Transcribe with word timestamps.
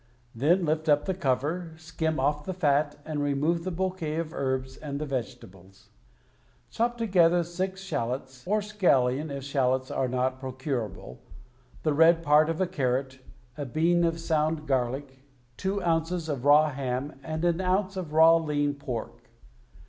Then 0.33 0.65
lift 0.65 0.89
up 0.89 1.05
the 1.05 1.13
cover, 1.13 1.73
skim 1.77 2.19
off 2.19 2.43
the 2.43 2.55
fat, 2.55 2.97
and 3.05 3.21
remove 3.21 3.63
the 3.63 3.69
bouquet 3.69 4.15
of 4.15 4.33
herbs 4.33 4.75
and 4.77 4.99
the 4.99 5.05
vegetables. 5.05 5.89
Chop 6.71 6.97
together 6.97 7.43
six 7.43 7.81
shallots, 7.81 8.47
or 8.47 8.61
scallions 8.63 9.29
if 9.29 9.43
shallots 9.43 9.91
are 9.91 10.07
not 10.07 10.39
procurable, 10.39 11.19
the 11.83 11.93
red 11.93 12.23
part 12.23 12.49
of 12.49 12.59
a 12.59 12.65
carrot, 12.65 13.19
a 13.55 13.63
bean 13.67 14.03
of 14.03 14.19
sound 14.19 14.65
garlic, 14.67 15.19
two 15.55 15.83
ounces 15.83 16.27
of 16.27 16.45
raw 16.45 16.71
ham 16.71 17.19
and 17.21 17.45
an 17.45 17.61
ounce 17.61 17.95
of 17.95 18.11
raw 18.11 18.37
lean 18.37 18.73
pork. 18.73 19.29